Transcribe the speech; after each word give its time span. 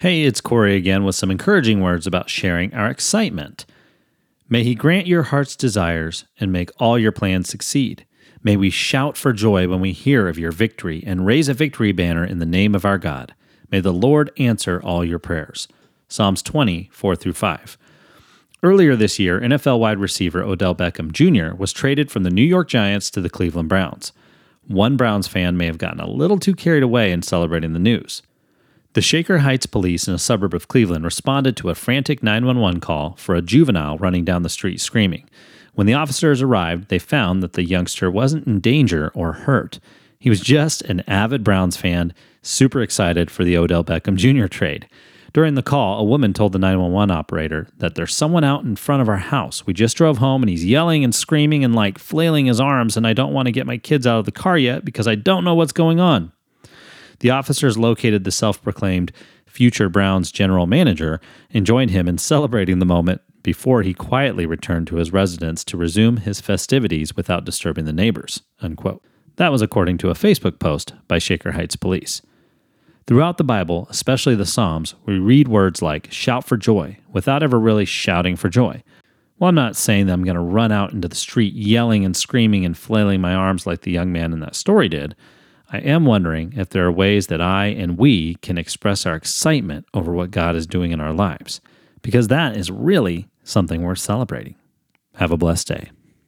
Hey, 0.00 0.22
it's 0.22 0.40
Corey 0.40 0.76
again 0.76 1.04
with 1.04 1.14
some 1.14 1.30
encouraging 1.30 1.82
words 1.82 2.06
about 2.06 2.30
sharing 2.30 2.72
our 2.72 2.88
excitement. 2.88 3.66
May 4.48 4.64
He 4.64 4.74
grant 4.74 5.06
your 5.06 5.24
heart's 5.24 5.54
desires 5.54 6.24
and 6.38 6.50
make 6.50 6.70
all 6.78 6.98
your 6.98 7.12
plans 7.12 7.50
succeed. 7.50 8.06
May 8.42 8.56
we 8.56 8.70
shout 8.70 9.18
for 9.18 9.34
joy 9.34 9.68
when 9.68 9.80
we 9.80 9.92
hear 9.92 10.26
of 10.26 10.38
your 10.38 10.52
victory 10.52 11.04
and 11.06 11.26
raise 11.26 11.50
a 11.50 11.54
victory 11.54 11.92
banner 11.92 12.24
in 12.24 12.38
the 12.38 12.46
name 12.46 12.74
of 12.74 12.86
our 12.86 12.96
God. 12.96 13.34
May 13.70 13.80
the 13.80 13.92
Lord 13.92 14.30
answer 14.38 14.80
all 14.82 15.04
your 15.04 15.18
prayers. 15.18 15.68
Psalms 16.08 16.40
20, 16.40 16.88
4 16.90 17.14
through 17.14 17.34
5. 17.34 17.76
Earlier 18.62 18.96
this 18.96 19.18
year, 19.18 19.38
NFL 19.38 19.80
wide 19.80 19.98
receiver 19.98 20.42
Odell 20.42 20.74
Beckham 20.74 21.12
Jr. 21.12 21.54
was 21.54 21.74
traded 21.74 22.10
from 22.10 22.22
the 22.22 22.30
New 22.30 22.40
York 22.40 22.68
Giants 22.68 23.10
to 23.10 23.20
the 23.20 23.28
Cleveland 23.28 23.68
Browns. 23.68 24.14
One 24.66 24.96
Browns 24.96 25.28
fan 25.28 25.58
may 25.58 25.66
have 25.66 25.76
gotten 25.76 26.00
a 26.00 26.08
little 26.08 26.38
too 26.38 26.54
carried 26.54 26.82
away 26.82 27.12
in 27.12 27.20
celebrating 27.20 27.74
the 27.74 27.78
news. 27.78 28.22
The 28.92 29.02
Shaker 29.02 29.38
Heights 29.38 29.66
police 29.66 30.08
in 30.08 30.14
a 30.14 30.18
suburb 30.18 30.52
of 30.52 30.66
Cleveland 30.66 31.04
responded 31.04 31.56
to 31.58 31.70
a 31.70 31.76
frantic 31.76 32.24
911 32.24 32.80
call 32.80 33.14
for 33.14 33.36
a 33.36 33.42
juvenile 33.42 33.96
running 33.98 34.24
down 34.24 34.42
the 34.42 34.48
street 34.48 34.80
screaming. 34.80 35.30
When 35.74 35.86
the 35.86 35.94
officers 35.94 36.42
arrived, 36.42 36.88
they 36.88 36.98
found 36.98 37.40
that 37.40 37.52
the 37.52 37.62
youngster 37.62 38.10
wasn't 38.10 38.48
in 38.48 38.58
danger 38.58 39.12
or 39.14 39.32
hurt. 39.32 39.78
He 40.18 40.28
was 40.28 40.40
just 40.40 40.82
an 40.82 41.04
avid 41.06 41.44
Browns 41.44 41.76
fan, 41.76 42.12
super 42.42 42.82
excited 42.82 43.30
for 43.30 43.44
the 43.44 43.56
Odell 43.56 43.84
Beckham 43.84 44.16
Jr. 44.16 44.48
trade. 44.48 44.88
During 45.32 45.54
the 45.54 45.62
call, 45.62 46.00
a 46.00 46.04
woman 46.04 46.32
told 46.32 46.50
the 46.50 46.58
911 46.58 47.12
operator 47.12 47.68
that 47.78 47.94
there's 47.94 48.16
someone 48.16 48.42
out 48.42 48.64
in 48.64 48.74
front 48.74 49.02
of 49.02 49.08
our 49.08 49.18
house. 49.18 49.64
We 49.64 49.72
just 49.72 49.96
drove 49.96 50.18
home 50.18 50.42
and 50.42 50.50
he's 50.50 50.64
yelling 50.64 51.04
and 51.04 51.14
screaming 51.14 51.62
and 51.62 51.76
like 51.76 51.96
flailing 51.96 52.46
his 52.46 52.60
arms, 52.60 52.96
and 52.96 53.06
I 53.06 53.12
don't 53.12 53.32
want 53.32 53.46
to 53.46 53.52
get 53.52 53.68
my 53.68 53.78
kids 53.78 54.04
out 54.04 54.18
of 54.18 54.24
the 54.24 54.32
car 54.32 54.58
yet 54.58 54.84
because 54.84 55.06
I 55.06 55.14
don't 55.14 55.44
know 55.44 55.54
what's 55.54 55.70
going 55.70 56.00
on. 56.00 56.32
The 57.20 57.30
officers 57.30 57.78
located 57.78 58.24
the 58.24 58.30
self 58.30 58.62
proclaimed 58.62 59.12
future 59.46 59.88
Browns 59.88 60.30
general 60.30 60.66
manager 60.66 61.20
and 61.52 61.66
joined 61.66 61.90
him 61.90 62.08
in 62.08 62.18
celebrating 62.18 62.78
the 62.78 62.86
moment 62.86 63.20
before 63.42 63.82
he 63.82 63.94
quietly 63.94 64.46
returned 64.46 64.86
to 64.88 64.96
his 64.96 65.12
residence 65.12 65.64
to 65.64 65.76
resume 65.76 66.18
his 66.18 66.40
festivities 66.40 67.16
without 67.16 67.44
disturbing 67.44 67.84
the 67.84 67.92
neighbors. 67.92 68.42
Unquote. 68.60 69.02
That 69.36 69.52
was 69.52 69.62
according 69.62 69.98
to 69.98 70.10
a 70.10 70.14
Facebook 70.14 70.58
post 70.58 70.92
by 71.08 71.18
Shaker 71.18 71.52
Heights 71.52 71.76
Police. 71.76 72.20
Throughout 73.06 73.38
the 73.38 73.44
Bible, 73.44 73.86
especially 73.90 74.34
the 74.34 74.46
Psalms, 74.46 74.94
we 75.06 75.18
read 75.18 75.48
words 75.48 75.82
like 75.82 76.12
shout 76.12 76.44
for 76.44 76.56
joy 76.56 76.98
without 77.12 77.42
ever 77.42 77.58
really 77.58 77.84
shouting 77.84 78.36
for 78.36 78.48
joy. 78.48 78.82
Well, 79.38 79.48
I'm 79.48 79.54
not 79.54 79.76
saying 79.76 80.06
that 80.06 80.12
I'm 80.12 80.24
going 80.24 80.36
to 80.36 80.40
run 80.40 80.70
out 80.70 80.92
into 80.92 81.08
the 81.08 81.16
street 81.16 81.54
yelling 81.54 82.04
and 82.04 82.14
screaming 82.14 82.64
and 82.66 82.76
flailing 82.76 83.20
my 83.20 83.34
arms 83.34 83.66
like 83.66 83.80
the 83.80 83.90
young 83.90 84.12
man 84.12 84.34
in 84.34 84.40
that 84.40 84.54
story 84.54 84.88
did. 84.88 85.16
I 85.72 85.78
am 85.78 86.04
wondering 86.04 86.54
if 86.56 86.70
there 86.70 86.84
are 86.84 86.92
ways 86.92 87.28
that 87.28 87.40
I 87.40 87.66
and 87.66 87.96
we 87.96 88.34
can 88.36 88.58
express 88.58 89.06
our 89.06 89.14
excitement 89.14 89.86
over 89.94 90.12
what 90.12 90.32
God 90.32 90.56
is 90.56 90.66
doing 90.66 90.90
in 90.90 91.00
our 91.00 91.12
lives, 91.12 91.60
because 92.02 92.28
that 92.28 92.56
is 92.56 92.70
really 92.70 93.28
something 93.44 93.82
worth 93.82 94.00
celebrating. 94.00 94.56
Have 95.14 95.30
a 95.30 95.36
blessed 95.36 95.68
day. 95.68 95.90